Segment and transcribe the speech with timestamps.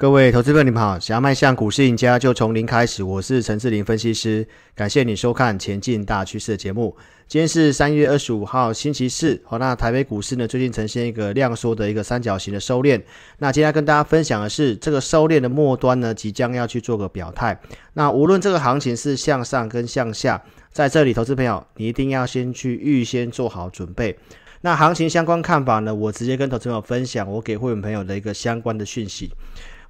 [0.00, 0.96] 各位投资朋友，你们好！
[0.96, 3.02] 想要迈向股市赢家，就从零开始。
[3.02, 6.96] 我是陈志林分析师，感谢你收看《前进大趋势》的节目。
[7.26, 9.42] 今天是三月二十五号，星期四。
[9.44, 13.02] 好，那台北股市呢，最近呈现一个量缩的一个三角形的收敛。
[13.38, 17.60] 那今天跟大家分享的是，这个收敛的末端呢，即将要去做个表态。
[17.94, 20.40] 那无论这个行情是向上跟向下，
[20.70, 24.16] 在这里，投资朋友，你一定要先去预先做好准备。
[24.60, 29.32] 那行情相关看法呢，我直接跟投资朋友分享，我给会员朋友的一个相关的讯息。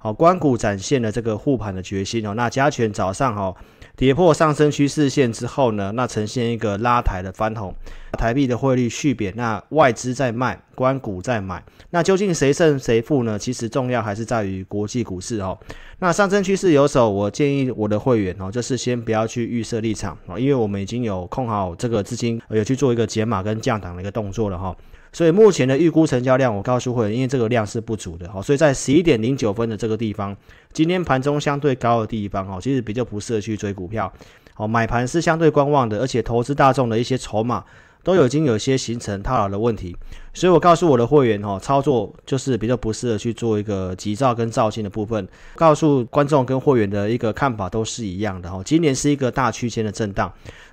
[0.01, 2.33] 好，关股展现了这个护盘的决心哦。
[2.33, 3.53] 那加权早上哈
[3.97, 7.75] 跌破上升趋势线之后呢，那呈现一个拉抬的翻红。
[8.17, 11.61] 台币的汇率续贬，那外资在卖，关股在买。
[11.89, 13.37] 那究竟谁胜谁负呢？
[13.37, 15.57] 其实重要还是在于国际股市哦。
[15.99, 24.73] 那上升趋势有手，我建议我的会员哦，就是先不要去预设立场哦，因为我们已经有控好这个资金，有去做一个减码跟降档的一个动作了哈。
[25.11, 30.35] 所以目前的预估成交量，我告诉会员，因为这个量是不足的，好，所以在十一点零九分的这个地方，
[30.71, 34.11] 今天盘中相对高的地方，哈，其实比较不适合去追股票，
[34.53, 37.63] 好，买盘是相对观望的，而且投资大众的一些筹码
[38.03, 39.95] 都已经有些形成套牢的问题，
[40.33, 50.31] 所以我告诉我的会员，哈，操作就是比较不适合去做一个急躁跟躁进的部分，告诉观众跟会员的一个看法都是一样的，哈，今年是一个大区间的震荡，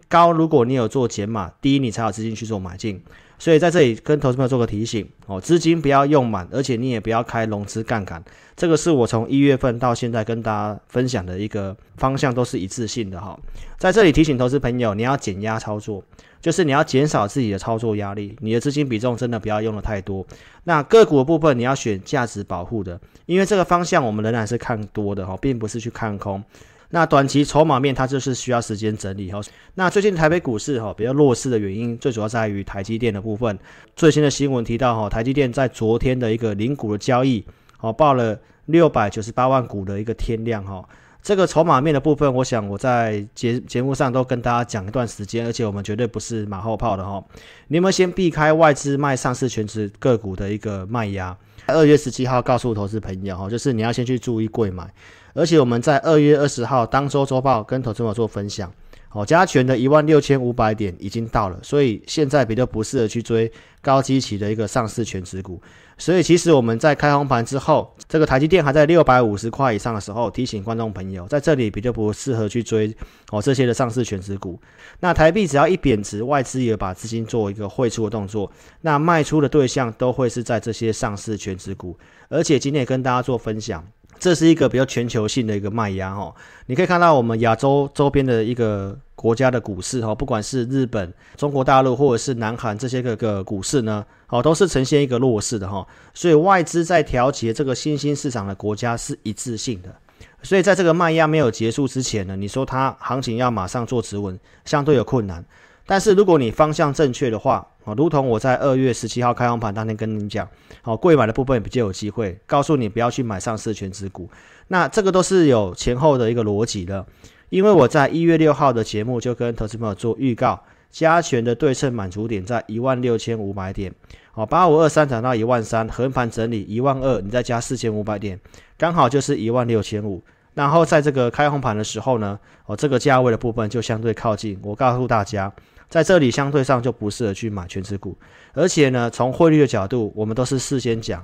[0.08, 3.02] 高如果你有做减码，低你才有资金去做买进。
[3.38, 8.24] 所以在这里跟投资朋友做个提醒哦，资金不要用满，而且你也不要开融资杠杆。
[8.56, 13.38] 这个是我从一月份到现在跟大家分享的一个方向，都是一致性的哈。
[13.76, 16.02] 在这里提醒投资朋友，你要减压操作，
[16.40, 20.26] 就是你要减少自己的操作压力，你的资金比重真的不要用的太多。
[20.64, 26.42] 那个股的部分你要选价值保护的，因为这个方向我们仍然是看多的哈，并不是去看空。
[26.90, 29.40] 那短期筹码面它就是需要时间整理哈。
[29.74, 33.58] 那最近台北股市哈比较弱势的原因，最主要在于台积电的部分。
[33.94, 37.44] 最新的新闻提到哈，台积电在昨天的一个零股的交易，
[37.80, 40.88] 哦报了六百九十八万股的一个天量哈。
[41.22, 47.20] 这个筹码面的部分，我想我在节节目上都跟大家讲一段时间，而且我们绝对不是马后炮的哈。
[47.66, 51.36] 你们先避开外资卖上市全值个股的一个卖压。
[51.66, 54.88] 二月十七号告诉投资朋友哈，就是你要先去注意柜买。
[55.36, 58.72] 而且我们在二月二十号当周周报跟投资者做分享，
[59.12, 63.52] 哦，加权的一万六千五百点已经到了，所以现在比较不适合去追
[63.82, 65.60] 高基期的一个上市权值股。
[65.98, 72.94] 所以其实我们在开红盘之后，这个台积电还在六百五十块以上的时候，提醒观众朋友，在这里比较不适合去追
[73.30, 74.60] 哦这些的上市权值股。
[75.00, 78.50] 那台币只要一贬值，外资也把资金做一个汇出的动作，
[78.82, 81.98] 那卖出的对象都会是在这些上市权值股。
[82.28, 83.82] 而且今天也跟大家做分享。
[84.18, 86.34] 这是一个比较全球性的一个卖压哈，
[86.66, 99.94] 你可以看到我们亚洲周边的一个国家的股市哈，不管是日本、中国大陆或者是南韩这些个个股市呢，哦都是呈现一个弱势的哈，所以外资在调节这个新兴市场的国家是一致性的，
[100.42, 105.44] 所以在这个卖压没有结束之前呢，你说它行情要马上做止稳，相对有困难。
[105.86, 110.46] 但是如果你方向正确的话，啊，如同我在二月十七号开放盘当天跟你讲，
[110.82, 114.28] 好，贵买的部分比较有机会，告诉你不要去买上市权值股，
[114.66, 117.06] 那这个都是有前后的一个逻辑的，
[117.48, 120.60] 因为我在一月六号的节目就跟投资朋友做预告，
[120.90, 123.94] 加权的对称满足点在一万六千五百点，
[124.32, 128.40] 好，八五二三涨到一万三，横盘整理一万二，你再加四千五百点，
[128.76, 130.20] 刚好就是一万六千五。
[130.56, 134.58] 然后在这个开红盘的时候呢，哦，这个价位的部分就相对靠近。
[134.62, 135.52] 我告诉大家，
[135.90, 138.16] 在这里相对上就不适合去买权值股，
[138.54, 141.22] 而且呢，从汇率的角度，我们都是事先讲。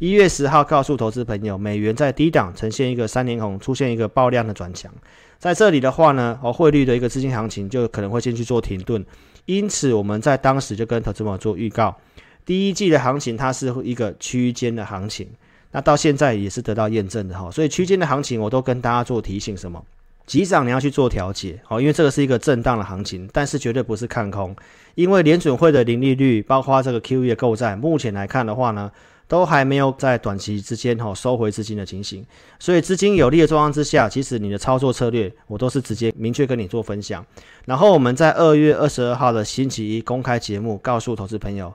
[0.00, 4.92] 一月十号告诉投资朋友，美元在低档呈现一个三连红，出现一个爆量的转强。
[5.38, 9.02] 在这里的话呢，哦，汇率的一个资金行情就可能会先去做停顿。
[9.46, 11.96] 因此，我们在当时就跟投资朋友做预告，
[12.44, 15.26] 第一季的行情它是一个区间的行情。
[15.74, 19.84] 那到现在也是得到验证的哈，所以区间的行情我都跟大家做提醒，什么？
[20.24, 24.54] 急涨你要去做调节，好，因为这个是一个震荡的行情，但是绝对不是看空，
[24.94, 28.88] 因为联准会的零利率，包括这个 QE 的购债，目前来看的话呢，
[29.26, 32.24] 都还没有在短期之间哈收回资金的情形，
[32.60, 37.26] 所以资金有利的状况之下，其实你的操作策略我都是直接明确跟你做分享，
[37.64, 41.74] 然后我们在二月二十二号的星期一公开节目告诉投资朋友。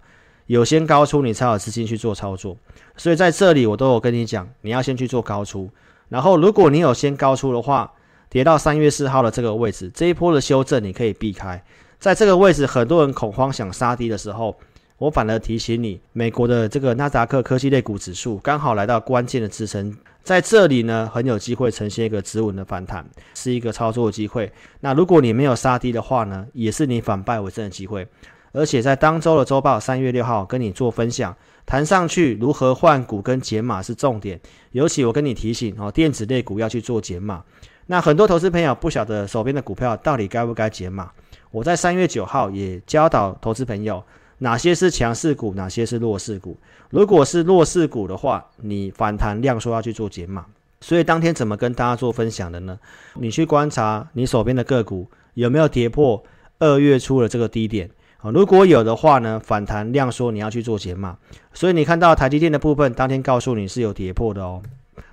[0.49, 2.57] 有先高出，你才有资金去做操作，
[2.97, 5.69] 所以在这里我都有跟你讲，你要先去做高出，
[6.07, 7.93] 然后如果你有先高出的话，
[8.31, 11.63] 跌到三月四号的这个位置，这一波的修正你可以避开，
[11.99, 14.57] 在这个位置很多人恐慌想杀低的时候，
[14.97, 24.51] 我反而提醒你，美国的这个纳斯达克科技类股指数刚好来到关键的支撑，在这里呢很有机会呈现一个止稳的反弹，是一个操作机会。
[24.79, 28.07] 那如果你没有杀低的话呢，也是你反败为胜的机会。
[28.51, 31.35] 而且在当周的周报三月六号跟你做分享，
[31.65, 34.39] 弹上去如何换股跟减码是重点，
[34.71, 37.43] 尤其我跟你提醒哦，电子类股要去做减码。
[37.85, 41.11] 那很多投资朋友不晓得手边的股票到底该不该减码，
[41.51, 44.03] 我在三月九号也教导投资朋友
[44.37, 46.57] 哪些是强势股，哪些是弱势股。
[46.89, 50.45] 如果是弱势股的话，你反弹量说要去做减码。
[50.81, 52.79] 所以当天怎么跟大家做分享的呢？
[53.15, 56.23] 你去观察你手边的个股有没有跌破
[56.59, 57.89] 二月初的这个低点。
[58.21, 61.17] 啊，如果有的话呢，反弹量缩你要去做减码，
[61.53, 64.61] 所以你看到台积电的部分，当天告诉你是有跌破的哦。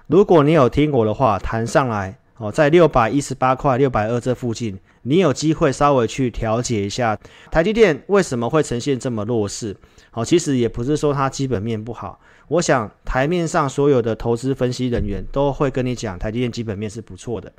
[0.08, 7.16] 如果你有听我的话，弹上来哦，在六百一十八块、六百二这附近，你有机会稍微去调节一下
[7.50, 9.76] 台积电为什么会呈现这么弱势？
[10.10, 12.18] 好，其实也不是说它基本面不好，
[12.48, 17.52] 我想台面上所有的投资分析人员都会跟你讲，台积电基本面是不错的。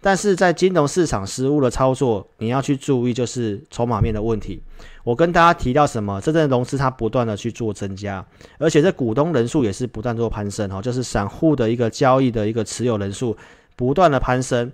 [0.00, 4.62] 但是在金融市场实务的操作，你要去注意就是筹码面的问题。
[5.04, 6.20] 我跟大家提到什么？
[6.20, 8.24] 这阵融资它不断的去做增加，
[8.58, 13.36] 而且这股东人数也是不断做攀升哈，就是散户的一个交易的一个持有人数
[13.74, 14.70] 不断的攀升。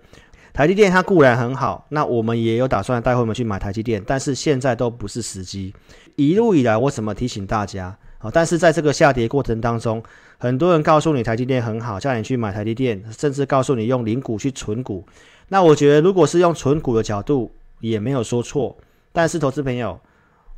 [0.52, 5.74] 台积电它固然很好，那我们也有打算带会们去买台积电，但是现在都不是时机。
[6.16, 7.96] 一路以来我怎么提醒大家？
[8.32, 10.02] 但是在这个下跌过程当中，
[10.44, 15.02] 很多人告诉你台积电很好，叫你去买台积电，甚至告诉你用零股去存股。
[15.48, 17.50] 那我觉得，如果是用存股的角度，
[17.80, 18.76] 也没有说错。
[19.10, 19.98] 但是，投资朋友，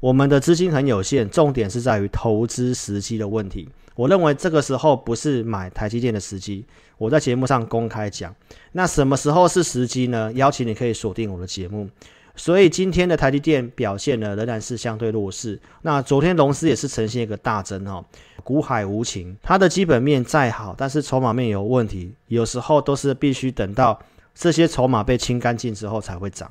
[0.00, 3.68] 我们的资金很有限，重点是在于投资时机的问题。
[3.94, 6.64] 我认为这个时候不是买台积电的时机。
[6.98, 8.34] 我在节目上公开讲，
[8.72, 10.32] 那什么时候是时机呢？
[10.32, 11.88] 邀请你可以锁定我的节目。
[12.36, 15.58] 所以今天的台积电表现呢，仍然是相对弱势。
[15.82, 18.04] 那昨天龙狮也是呈现一个大增哈，
[18.44, 23.98] 股海无情，它的基本面再好，但是筹码面有问题，有时候都是必须等到
[24.34, 26.50] 这些筹码被清干净之后才会涨。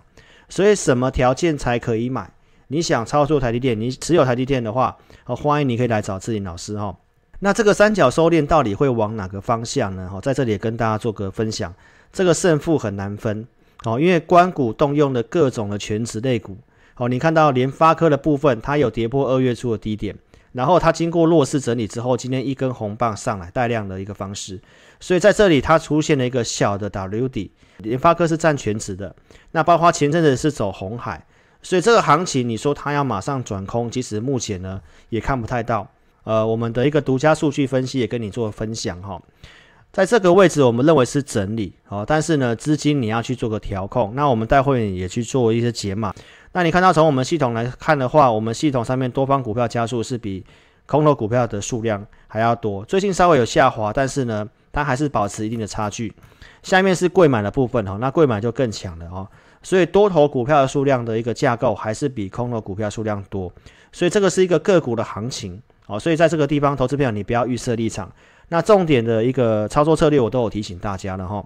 [0.50, 2.32] 所以什么条件才可以买？
[2.68, 6.98] 你想操作台积电，你持有台积电的话，好，欢迎你可以来找志霖老师哈。
[7.40, 10.10] 那这个三角收敛到底会往哪个方向呢？
[10.12, 11.72] 哈，在这里也跟大家做个分享，
[12.12, 13.46] 这个胜负很难分。
[13.86, 16.58] 哦，因为官股动用了各种的全值类股，
[16.98, 20.16] 哦，你看到联发科的部分，它有跌破二月初的低点，
[20.54, 24.60] 然后它经过弱势整理之后，今天一根红棒上来带量的一个方式，
[25.00, 29.16] 所以在这里它出现了一个小的 W 底，联发科是占全值的，
[29.52, 31.26] 那包括前阵子是走红海，
[31.62, 35.88] 所以这个行情你说它要马上转空，其实目前呢也看不太到，
[36.24, 39.22] 呃，我们的一个独家数据分析也跟你做分享哈。
[39.96, 44.12] 在这个位置，我们认为是整理，好，但是呢，资金你要去做个调控。
[44.14, 46.14] 那我们待会也去做一些解码。
[46.52, 50.44] 那你看到从我们系统来看的话，我们系统上面多方股票加速是比
[50.86, 52.84] 空头股票的数量还要多。
[52.84, 56.14] 最近稍微有下滑，但是呢，它还是保持一定的差距。
[56.62, 59.26] 下面是贵买的部分哈，那贵买就更强了哦。
[59.64, 63.50] 所以多头股票的数量的一个架构还是比空头股票数量多。
[63.94, 68.12] 所以这个是一个个股的行情，哦，所以在这个地方，投资朋友你不要预设立场。
[68.50, 71.46] 那重点的一个操作策略，我都有提醒大家了哈。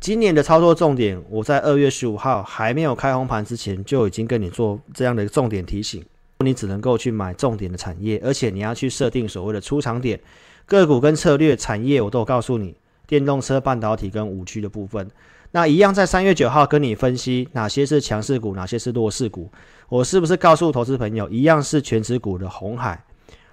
[0.00, 6.04] 今年的操作重点，我在二月十五号还没有开红盘之前，就已经跟你做这样的一个重点提醒。
[6.44, 10.20] 你只能够去买重点的产业，而且你要去设定所谓的出场点。
[10.66, 12.76] 个股跟策略产业，我都有告诉你。
[13.08, 15.10] 电动车、半导体跟五 G 的部分，
[15.52, 19.50] 那一样在三月九号跟你分析哪些是强势股，哪些是弱势股。
[19.88, 23.02] 我是不是告诉投资朋友，一样是全职股的红海？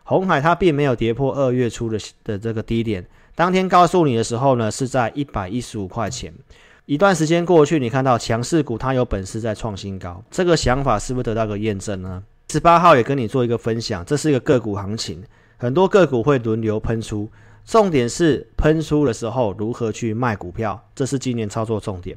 [0.07, 3.03] 红海它并没有跌破二月初的的这个低点，
[3.33, 6.31] 当天告诉你的时候呢，是在一百一十五块钱。
[6.85, 12.21] 一段时间过去，你看到强势股它有本事在创新高，这个想法是不是得到个验证呢？
[12.51, 15.23] 十八号也跟你做一个分享，这是一个个股行情，
[15.57, 17.27] 很多个股会轮流喷出，
[17.65, 22.15] 重点是喷出的时候如何去卖股票，这是今年操作重点。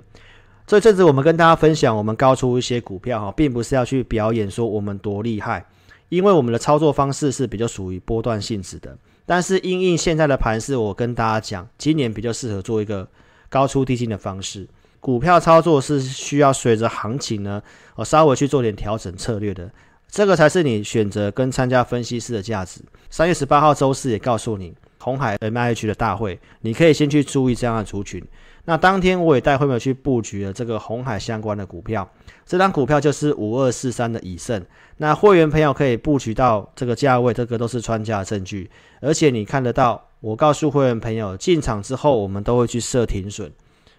[0.67, 5.65] 所以这次我们跟大家分享，我们高出一些股票哈，并不是要去表演说我们多厉害。
[6.09, 8.97] 因为我们的操作方式是比较属于波段性质的，
[9.27, 13.07] 但是因应现在的盘势，我跟大家讲，今年比较适合做一个
[13.49, 14.67] 高出低进的方式。
[15.01, 17.63] 股票操作是需要随着行情呢，
[17.95, 19.71] 我稍微去做点调整策略的，
[20.11, 22.81] 这个才是你选择跟参加分析师的价值。
[23.11, 28.23] 三月十八号周四也告诉你，红海 MIH 的大会，你可以先去注意这样的族群。
[28.69, 32.07] 那当天我也带会员去布局了这个鸿海相关的股票，
[32.45, 34.63] 这张股票就是五二四三的以盛。
[34.99, 38.71] 那会员朋友可以布局到这个价位，这个都是穿价证据，
[39.01, 40.05] 而且你看得到。
[40.21, 43.51] 我告诉会员朋友进场之后，我们都会去设停损。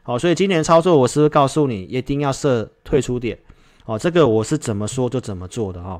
[0.03, 3.39] 好，所以今年操作我是不是告诉你一定要设退出点？
[3.85, 5.99] 哦，这个我是怎么说就怎么做的哈。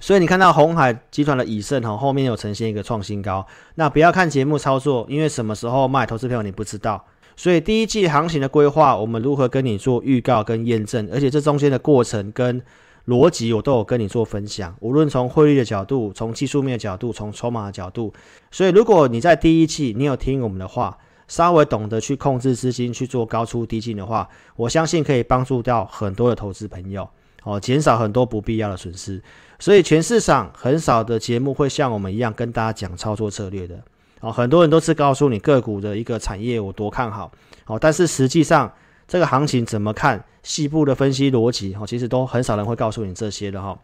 [0.00, 7.04] 所以你看到鸿海集团的以盛哈后面有呈现一个创新高，那不要看节目操作，因为什么时候卖，投资朋友你不知道。
[7.36, 11.08] 所以第一季行情的规划，我们如何跟你做预告跟验证？
[11.12, 12.62] 而且这中间的过程跟
[13.06, 14.74] 逻辑，我都有跟你做分享。
[14.80, 18.12] 无论从汇率的角度，从技术面的角度，从筹码的角度，
[18.50, 20.96] 所以如果你在第一季你有听我们的话，
[21.26, 27.08] 稍微懂得去控制资金去做高出低进的话，我相信可以帮助到很多的投资朋友
[27.42, 29.20] 哦，减少很多不必要的损失。
[29.58, 33.82] 所以全市场很少的节目会像我们一样跟大家讲操作策略的
[34.22, 37.30] 哦，很多人都是告诉你个股的一个产业我多看好
[37.66, 38.72] 哦，但是实际上。
[39.08, 40.24] 这个行情怎么看？
[40.42, 43.78] 细部的分析逻辑，哈，其实都很少人会告诉你这些的，哈。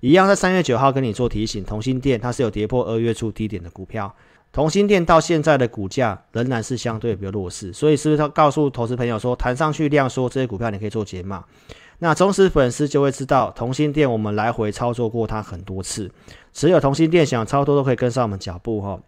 [0.00, 4.12] 一样在三月九号跟你做提醒，同心店它是有跌破二月初低点的股票，
[4.50, 11.44] 同心店到现在的股价仍然是相对比较弱势，所以是不是他告诉投资朋友说，弹上去量缩这些股票你可以做解码？
[12.00, 16.10] 那忠实粉丝就会知道，同心店我们来回操作过它很多次，
[16.52, 18.98] 持有同心店想操作都可以跟上我们脚步，哈。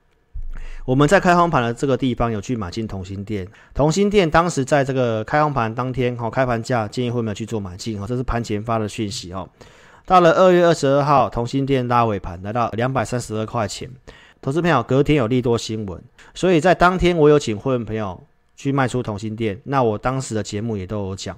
[0.84, 9.48] 我们在开红盘的这个地方有去买进同心电，同心电当时在这个开红盘当天，哈，开盘价建议会没有去做买进，哈，这是盘前发的讯息，哈。
[10.04, 13.90] 到了二月二十二号，同心电拉尾盘来到两百三十二块钱，
[14.42, 16.02] 投资朋友隔天有利多新闻，
[16.34, 18.22] 所以在当天我有请会员朋友
[18.54, 21.34] 去卖出同心电，那我当时的节目也都有讲，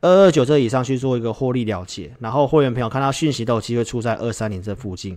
[0.00, 5.16] 二二九这以上去做一个获利了结，然后会员朋友看到讯息都有机会出在二三零这附近。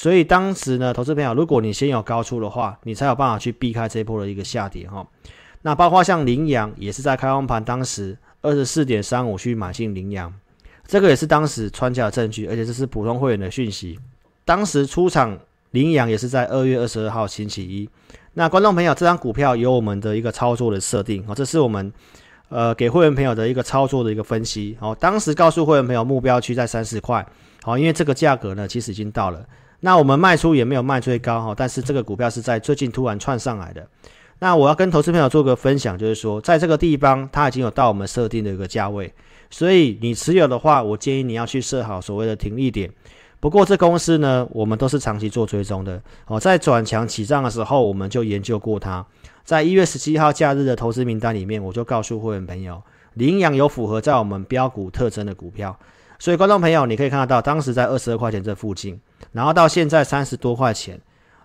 [0.00, 5.06] 所以当时呢，投资朋友，如果你先有高出的话，你才有办法去避开这一波的一个下跌哈。
[5.60, 10.32] 那包括像羚羊也是在开红盘当时二十四点三五去买进羚羊，
[10.86, 13.98] 这个也是当时穿价的证据，而且这是普通会员的讯息。
[14.46, 15.38] 当时出场
[15.72, 17.86] 羚羊也是在二月二十二号星期一。
[18.32, 21.92] 那观众朋友，这张股票有我们的一个操作的设定啊，这是我们
[22.48, 24.96] 呃给会员朋友的一个操作的一个分析哦。
[24.98, 27.26] 当时告诉会员朋友目标区在三十块，
[27.60, 29.44] 好，因为这个价格呢其实已经到了。
[29.80, 33.86] 那我们卖出也没有卖最高哈，但是这个股票是在最近突然窜上来的。
[34.38, 39.12] 那我要跟投资朋友做个分享，就是说在这个地方它已经有到我们设定的一个价位，
[39.50, 42.90] 所以你持有的话，我建议你要去设好所谓的停利点。
[43.38, 49.04] 不过这公司呢，我们都是长期做追踪的哦，在转强起涨的时候，我们就研究过它。
[49.44, 52.82] 在一月十七号假日的投资名单里面，我就告诉会员朋友，
[53.14, 55.78] 羚羊有符合在我们标股特征的股票。
[56.20, 59.00] 所以，观众朋友，你可以看得到，当时在二十二块钱这附近，
[59.32, 61.00] 然后到现在三十多块钱，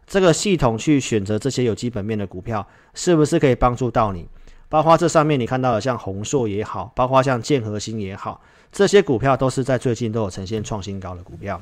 [0.06, 4.28] 这个系统去选择这些有基本面的股票，是不是可以帮助到你？
[4.68, 11.62] 包括这上面你看到的，像宏硕也好，包括像建和兴也好，这些股票都是在最近都有呈现创新高的股票。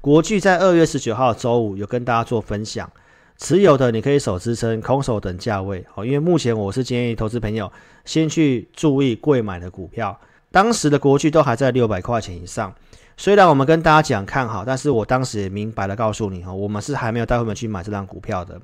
[0.00, 2.90] 国巨在二月十九号周五有跟大家做分享，
[3.36, 5.84] 持有的你可以守支撑，空手等价位。
[5.94, 7.70] 哦，因为目前我是建议投资朋友
[8.06, 10.18] 先去注意贵买的股票。
[10.50, 12.74] 当时的国巨都还在六百块钱以上，
[13.16, 18.58] 虽然我们跟大家讲看好，但是我当时也明白的告诉你哈，我们是还没有带会员去买这张股票的。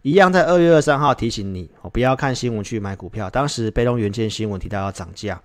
[0.00, 3.28] 一样在二月二三号提醒你，不要看新闻去买股票。
[3.28, 5.40] 当时被动元件新闻提到要涨价，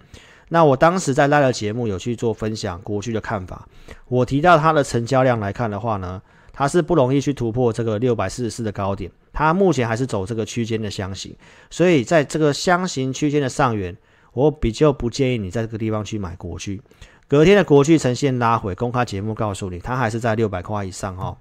[0.49, 3.67] 那我当时在拉的节目有去做分享国巨的看法。
[4.07, 6.21] 我提到它的成交量来看的话呢，
[6.53, 11.35] 它是不容易去突破这个六百四十四的高点，它目前还是走这个区间的箱型，
[11.69, 13.97] 所以在这个箱型区间的上缘。
[14.33, 16.81] 我比较不建议你在这个地方去买国巨，
[17.27, 21.37] 隔天的国巨呈现拉回，公开节目告诉你，它还是在六百块以上哈。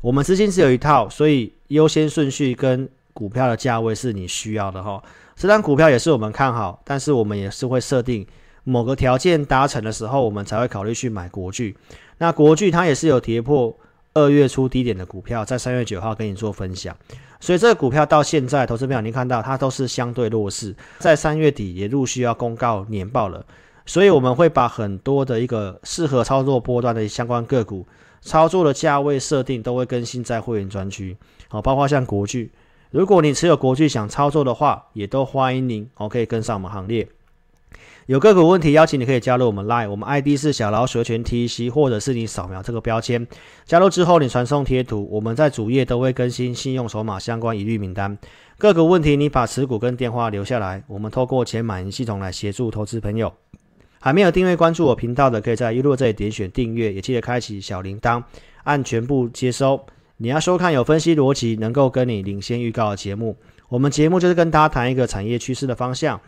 [0.00, 5.02] 我们资金只有一套，所以优先顺序跟股票的价位是你需要的哈。
[5.36, 8.26] 这张股票也是我们看好，但是我们也是会设定
[8.64, 11.76] 某个条件达成的时候，我们才会考虑去买国巨。
[12.18, 13.76] 那国巨它也是有跌破
[14.12, 16.96] 二月初低点的股票，在三月九号跟你做分享。
[17.44, 23.44] 所以这个股票到现在，投资朋友您看到它都是相对弱势，在三月底也陆续要公告年报了，
[23.84, 27.86] 所以我们会把很多的一个适合操作波段的相关个股
[28.22, 31.14] 操作的价位设定都会更新在会员专区，
[31.48, 32.50] 好，包括像国巨，
[32.90, 37.06] 如果你持有国巨想操作的话，也都欢迎您，好，可以跟上我们行列。
[38.06, 43.26] 有个股问题，邀请你可以加入我们 Line，我们 ID 是小老鼠全 TC，或者是你扫描这个标签，
[43.64, 48.18] 加入之后你传送贴图，我们在主页都会更新信用筹码相关疑虑名单。
[48.58, 53.32] 个股问题，你把持股跟电话留下来，我们透过前买银系统来协助投资朋友。
[54.00, 58.22] 还没有订阅关注我频道的，可以在一路这里点选订阅，也记得开启小铃铛，
[58.64, 59.80] 按全部接收。
[60.18, 63.34] 你要收看有分析逻辑，能够跟你领先预告的节目。
[63.70, 66.20] 我们节目就是跟大家谈一个产业趋势的方向。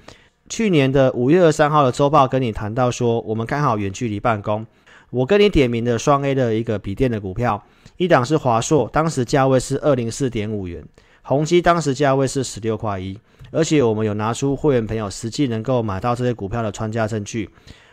[0.48, 4.66] 去年的五月二十三号的周报跟你谈到说，我们看好远距离办公。
[5.10, 7.62] 我跟你点名的双 A 的一个笔电的股票，
[7.96, 10.82] 一档是华硕，当时价位是二零四点五元；
[11.22, 13.18] 宏基当时价位是十六块一。
[13.52, 17.48] 而且我们有拿出会员朋友实际能够买到这些股票的穿价证据。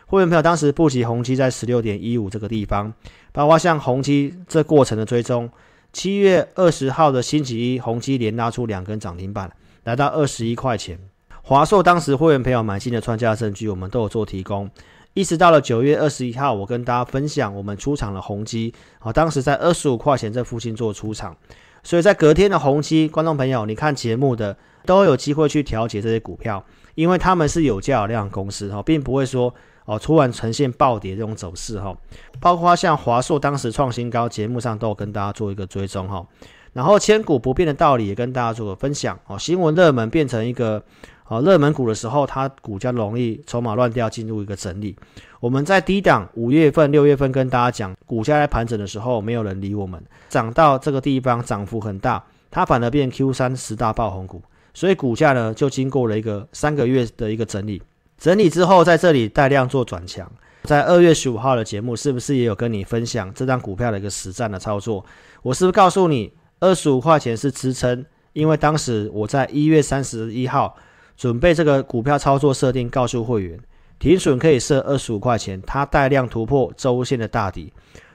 [0.06, 2.92] 会员朋友当时布局宏基在十六点一五这个地方，
[3.32, 5.48] 包括像宏基这过程的追踪。
[5.92, 9.50] 七月二十号的星期一，宏基连拉出两根涨停板，
[9.84, 10.98] 来到二十一块钱。
[11.46, 14.70] 华硕当时会员朋友买进的穿价证据，我们都有做提供。
[15.12, 21.36] 一直到了九月二十一号，我跟大家分享我们出场的宏碁，啊，当时在二十五块钱这附近做出场，
[21.82, 31.94] 所以在隔天的宏碁，观众朋友，你看节目的都有机会去调节这些股票，因为他们是有价有量公司哈，并不会说哦突然呈现暴跌这种走势哈，
[32.40, 36.26] 包括像华硕当时创新高，节目上都有跟大家做一个追踪哈。
[36.72, 39.38] 然后千股不变的道理也跟大家做个分享哦。
[39.38, 40.82] 新闻热门变成一个
[41.26, 44.94] 好热门股的时候，它股价容易筹码乱掉，进入一个整理。
[45.40, 50.02] 我们在低档五月份、六月份跟大家讲，股价在盘整的时候，没有人理我们。
[50.28, 54.42] 涨到这个地方，涨幅很大，它反而变 Q 三十大爆红股，
[54.74, 57.82] 所以股价呢就经过了一个三个月的一个整理。
[58.18, 60.30] 整理之后，在这里带量做转强。
[60.64, 65.04] 在二月十五号的节目，是不是也有跟你分享这张股票的一个实战的操作？
[65.42, 66.32] 我是不是告诉你？
[66.60, 70.74] 二十五块钱是支撑，因为当时我在一月三十一号
[71.16, 73.58] 准备这个股票操作设定，告诉会员
[73.98, 77.72] 停损可以设二十五块钱，它带量突破周线的大底，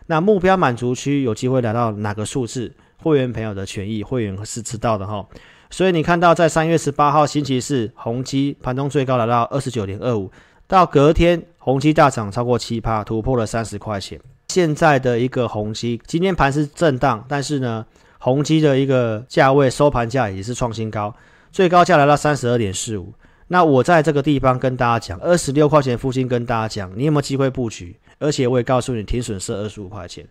[0.07, 2.71] 那目标满足区有机会来到哪个数字？
[3.01, 5.25] 会员朋友的权益，会员是知道的哈。
[5.69, 10.31] 所以你看到在三月十八号星期四，宏基盘中最高来到二十九点二五，
[10.67, 14.19] 到隔天宏基大涨超过七趴，突破了三十块钱。
[14.49, 17.85] 现在的一个宏基，今天盘是震荡，但是呢。
[18.21, 21.15] 宏基的一个价位收盘价也是创新高，
[21.51, 23.13] 最高价来到三十二点四五。
[23.47, 27.95] 那我在这个地方跟大家讲，二十六块钱附近跟大家讲，你有没有机会布局？
[28.19, 30.25] 而且我也告诉你，停损是二十五块钱。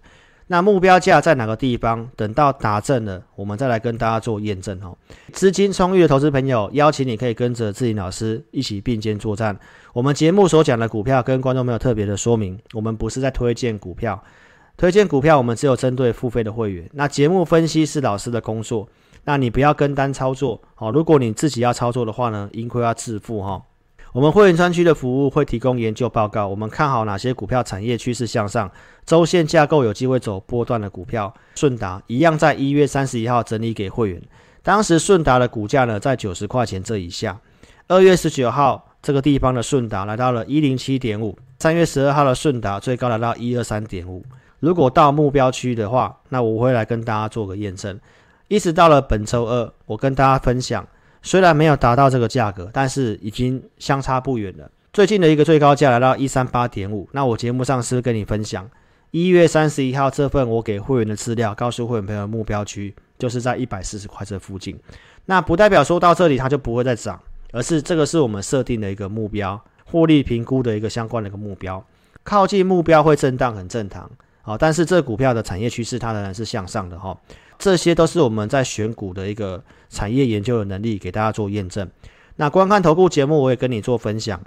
[0.50, 2.08] 那目标价在哪个地方？
[2.16, 4.96] 等到打正了，我们再来跟大家做验证哦。
[5.32, 9.58] 资金充裕的投资朋友，邀请你可以跟着志霖老师一起并肩作战。
[9.92, 14.22] 我们节目所讲的股票，跟观众没有特别的说明，我们不是在推荐股票。
[14.76, 16.88] 推荐股票，我们只有针对付费的会员。
[16.92, 18.88] 那节目分析是老师的工作，
[19.28, 20.58] 那你不要跟单操作。
[20.74, 23.60] 好，如果你自己要操作的话呢，盈亏要自负哈。
[24.14, 28.70] 我们会员专区的服务会提供研究报告，我们看好哪些股票产业趋势向上，
[29.04, 31.30] 周线架构有机会走波段的股票。
[31.56, 34.22] 顺达一样在一月三十一号整理给会员，
[34.62, 37.38] 当时顺达的股价呢在九十块钱这以下。
[37.86, 44.24] 二月十九号这个地方的顺达来到了一零七点五，三月十二号的顺达最高来到一二三点五。
[44.60, 48.00] 如果到目标区的话，那我会来跟大家做个验证。
[48.48, 50.86] 一直到了本周二，我跟大家分享，
[51.22, 54.70] 虽然没有达到这个价格，但是已经相差不远了。
[54.90, 57.06] 最近的一个最高价来到一三八点五。
[57.12, 58.68] 那我节目上是跟你分享，
[59.10, 64.78] 一月三十一号这份我给会员的资料，告诉会员朋友目标区就是在一百四十块这附近。
[65.26, 67.20] 那不代表说到这里它就不会再涨，
[67.52, 71.84] 而是这个是我们设定的一个目标，获利评估的一个相关的一个目标。
[72.24, 74.10] 靠近目标会震荡，很正常。
[74.40, 77.14] 好，但是这股票的产业趋势它仍然是向上的哈，
[77.58, 81.88] 这些都是我们在选股的一个产业研究的能力，给大家做验证。
[82.36, 84.40] 那观看投顾节目，我也跟你做分享，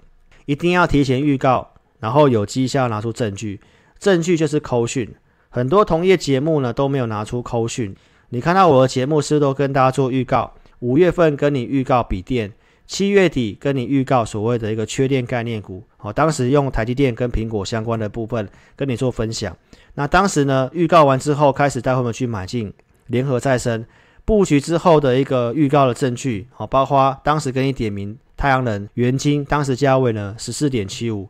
[0.46, 3.60] 一定要提前预告，然后有绩效拿出证据，
[4.00, 5.14] 证据就是扣讯。
[5.50, 7.94] 很多同业节目呢都没有拿出扣讯，
[8.30, 12.54] 你看到我的节目是都跟大家做预告，五月份跟你预告笔电。
[12.88, 19.56] 七月底跟你预告所谓的一个缺电概念股，好，当时用台积电跟苹果相关的部分跟你做分享。
[19.94, 22.74] 那当时呢预告完之后，开始带他们去买进
[23.08, 23.86] 联合再生
[24.24, 31.30] 布局之后的一个预告的证据，好，包括当时跟你点名太阳能、元晶，当时价位呢十四点七五，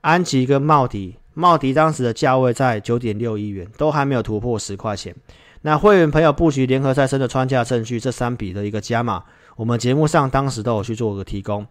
[0.00, 5.14] 安吉跟茂迪，茂迪当时的价位在九点六亿元，都还没有突破十块钱。
[5.60, 9.22] 那会员朋友布局联合再生的穿价证据，这三笔的一个加码。
[9.54, 11.64] 我们节目上当时都有去做个提供，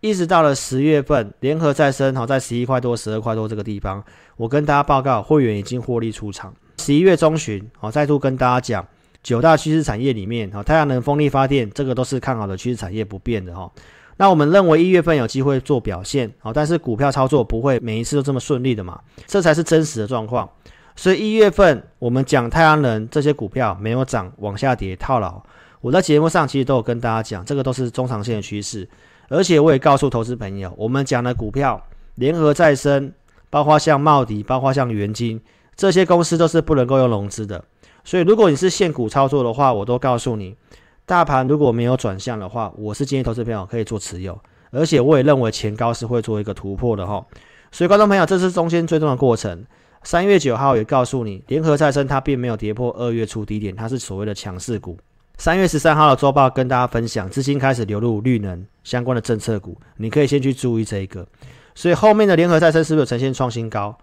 [0.00, 4.02] 一直到了十月份，联合再生好在十一块多、十二块多这个地方，
[4.36, 6.54] 我跟大家报告，会员已经获利出场。
[6.78, 8.86] 十一月中旬，好再度跟大家讲，
[9.22, 13.70] 九大趋势产业里面，好太阳能、风力发电这个都是看好的趋势产业不变的哈。
[14.18, 20.48] 那我们认为一月份有机会做表现，好，但是股票操作不会每一次都这么顺利的嘛，这才是真实的状况。
[20.94, 25.42] 所以一月份我们讲太阳能这些股票没有涨，往下跌套牢。
[25.82, 28.88] 我在节目上其实都有跟大家讲，这个都是中长线的趋势，
[29.28, 31.80] 而且我也告诉投资朋友，我们讲的股票，
[32.14, 33.12] 联合再生，
[33.50, 35.38] 包括像茂迪，包括像元晶，
[35.76, 37.62] 这些公司都是不能够用融资的。
[38.04, 40.56] 所以如果你是现股操作的话，我都告诉你，
[41.04, 44.38] 大盘如果没有转向的话，我是建议投资朋友可以做持有，
[44.70, 47.24] 而且我也认为前高是会做一个突破的哈。
[47.70, 49.64] 所以观众朋友，这是中间最终的过程。
[50.02, 54.96] 三月九号也告诉你，联合再生它并没有跌破二月初低点，它是所谓的强势股。
[55.36, 61.26] 三月十三号的周报跟大家分享，资金开始流入绿能相关的政策股，你可以先去注意这一个。
[61.74, 63.98] 所以后面的联合再生是不是呈现创新高？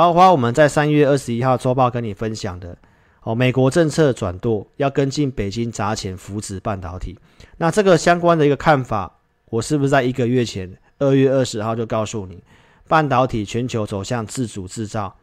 [0.00, 2.74] 包括我们在三月二十一号周报跟你分享的，
[3.22, 7.18] 哦，美国政策转舵，要跟进北京砸钱扶植半导体。
[7.58, 9.18] 那这个相关的一个看法，
[9.50, 12.42] 我是不是在一个月前二月二十号就告诉你，
[12.88, 15.14] 半导体全球走向自主制造。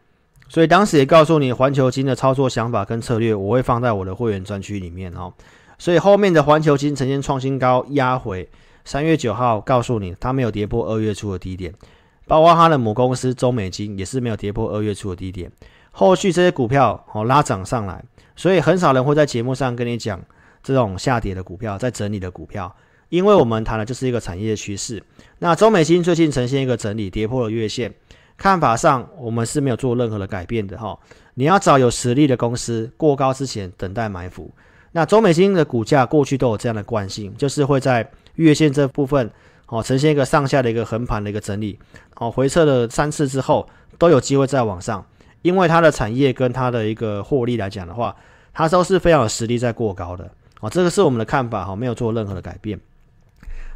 [0.48, 5.34] 所以当时也告诉你环球金的操作想法跟策略，我会放在我的会员专区里面哦。
[5.76, 8.48] 所以后面的环球金呈现创新高压回，
[8.84, 11.74] 三月九号告诉你它没有跌破二月初的低点，
[12.28, 15.50] 包括它的母公司中美金也是没有跌破二月初的低点。
[15.90, 18.04] 后续这些股票哦拉涨上来，
[18.36, 20.20] 所以很少人会在节目上跟你讲
[20.62, 22.72] 这种下跌的股票，在整理的股票，
[23.08, 25.02] 因为我们谈的就是一个产业趋势。
[25.38, 27.92] 那中美金最近呈现一个整理，跌破了月线。
[28.36, 30.96] 看法上，我们是没有做任何的改变的哈。
[31.34, 34.48] 你要找有实力的公司，过高之前等待埋伏。
[34.92, 39.28] 那中美金的股价过去都有这样的惯性，就是会在月线这部分
[39.68, 41.78] 哦呈现一个上下的一个横盘的一个整理
[42.16, 45.04] 哦，回撤了三次之后都有机会再往上，
[45.42, 48.14] 因为它的产业跟它的一个获利来讲的话，
[48.52, 50.68] 它都是非常有实力在过高的哦。
[50.68, 52.78] 这个是我们的看法哈，没有做任何的改变。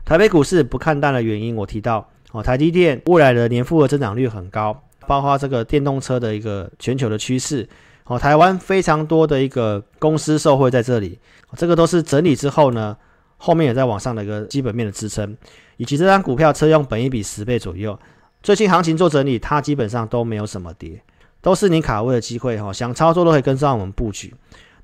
[0.05, 2.09] 台北股市不看淡的原因，我提到。
[2.33, 7.68] 哦，台积电未来的年复合增长率很高，包括这个电动车的一个全球的趋势。
[8.05, 11.18] 哦，台湾非常多的一个公司受惠在这里，
[11.59, 12.96] 这个都是整理之后呢，
[13.37, 15.37] 后面也在往上的一个基本面的支撑，
[15.83, 17.99] 以及这张股票车用本一比十倍左右，
[18.40, 21.03] 最近行情做整理，它基本上都没有什么跌，
[21.40, 24.33] 都是你卡位的机会哈，想操作都可以跟上我们布局。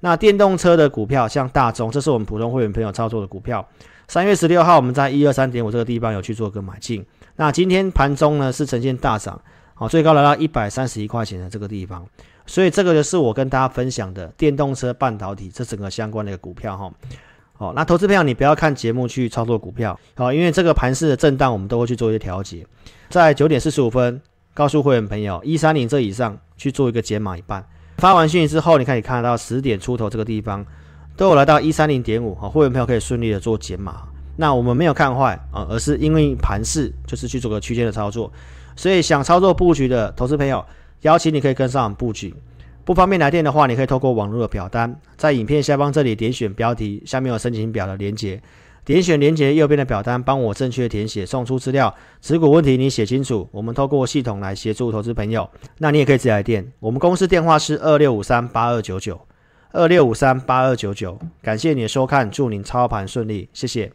[0.00, 3.64] 那电动车的股票像大中，这是我们普通会员朋友操作的股票，
[4.08, 7.06] 三月十六号我们在一二三点五这个地方有去做个买进。
[7.36, 9.40] 那今天盘中呢是呈现大涨，
[9.74, 12.04] 好，最高来到一百三十一块钱的这个地方，
[12.44, 16.92] 所以这个就是我跟大家分享的电动车半导体这整个相关的一个股票哈，
[17.58, 22.64] 好，那投资朋友你不要看节目去操作股票，好，因为这个盘势的震荡我们都会去做一些调节，
[23.10, 24.20] 在九点四十五分
[24.54, 27.66] 告诉会员朋友一三零这以上去做一个减码一半，
[27.96, 30.64] 发完讯息之后你可以看到十点出头这个地方
[31.16, 34.02] 都有来到一三零点五，好，会员朋友可以顺利的做减码。
[34.36, 38.32] 那我们没有看坏啊，而是因为盘势就是去做个区间的操作，
[38.76, 40.64] 所以想操作布局的投资朋友，
[41.00, 42.32] 邀请你可以跟上布局。
[42.88, 48.40] 不方便来电的话，你可以透过网络的表单，在影片下方这里点选标题，下面有申请表的连接，
[48.82, 51.94] 点选连接右边的表单，帮我正确填写送出资料。
[52.22, 55.46] 持股问题你写清楚，我们透过系统来协助投资朋友。
[55.76, 59.20] 那你也可以直接来电，我们公司电话是二六五三八二九九
[59.72, 61.18] 二六五三八二九九。
[61.42, 63.92] 感谢你的收看，祝您操盘顺利，谢谢。